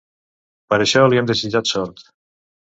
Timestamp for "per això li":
0.73-1.19